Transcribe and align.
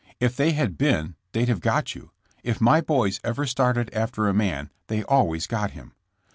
If 0.19 0.35
they 0.35 0.53
had 0.53 0.79
been 0.79 1.13
they'd 1.31 1.47
have 1.47 1.59
got 1.59 1.93
yon. 1.93 2.09
If 2.43 2.59
my 2.59 2.81
boys 2.81 3.19
ever 3.23 3.45
started 3.45 3.93
after 3.93 4.27
a 4.27 4.33
man 4.33 4.71
they 4.87 5.03
always 5.03 5.45
got 5.45 5.69
him. 5.77 5.93